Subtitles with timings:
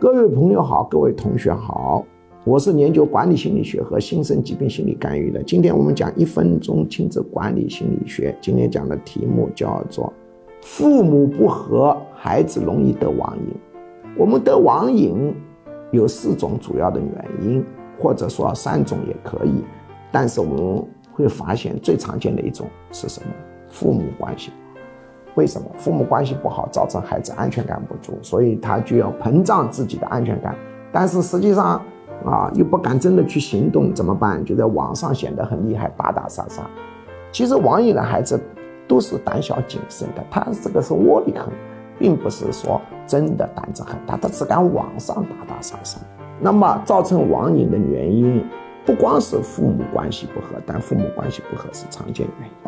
[0.00, 2.06] 各位朋友好，各位同学好，
[2.44, 5.42] 我是研究管理心理学和新生疾病心理干预的。
[5.42, 8.32] 今天我们讲一分钟亲子管理心理学。
[8.40, 10.12] 今天讲的题目叫做
[10.62, 13.56] “父母不和，孩子容易得网瘾”。
[14.16, 15.34] 我们得网瘾
[15.90, 17.64] 有四种主要的原因，
[17.98, 19.64] 或者说三种也可以。
[20.12, 23.26] 但是我们会发现，最常见的一种是什么？
[23.68, 24.52] 父母关系。
[25.34, 30.54] 为什么父母关系不好，造成孩子安全感不足，所以他就要膨胀自己的安全感，
[30.90, 31.80] 但是实际上
[32.24, 34.44] 啊又不敢真的去行动，怎么办？
[34.44, 36.62] 就在网上显得很厉害，打打杀杀。
[37.30, 38.40] 其实网瘾的孩子
[38.88, 41.52] 都是胆小谨慎的，他这个是窝里横，
[41.98, 46.00] 并不是说真的胆子很大，他只敢网上打打杀杀。
[46.40, 48.44] 那么造成网瘾的原因，
[48.86, 52.67] 不光是父母关系不和，但父母关系不和是常见原因。